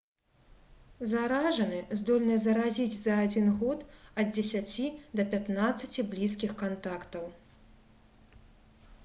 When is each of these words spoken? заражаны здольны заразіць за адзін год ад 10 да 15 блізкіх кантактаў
заражаны 1.09 1.81
здольны 2.01 2.37
заразіць 2.45 2.97
за 3.01 3.13
адзін 3.25 3.51
год 3.59 3.85
ад 4.25 4.33
10 4.39 4.75
да 5.21 5.27
15 5.35 6.01
блізкіх 6.15 6.59
кантактаў 6.65 7.25